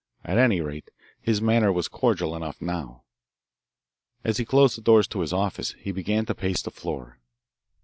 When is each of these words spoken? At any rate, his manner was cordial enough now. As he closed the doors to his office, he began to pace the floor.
At 0.23 0.39
any 0.39 0.61
rate, 0.61 0.89
his 1.21 1.43
manner 1.43 1.71
was 1.71 1.87
cordial 1.87 2.35
enough 2.35 2.59
now. 2.59 3.03
As 4.23 4.37
he 4.37 4.45
closed 4.45 4.75
the 4.75 4.81
doors 4.81 5.07
to 5.09 5.19
his 5.19 5.31
office, 5.31 5.73
he 5.77 5.91
began 5.91 6.25
to 6.25 6.33
pace 6.33 6.63
the 6.63 6.71
floor. 6.71 7.19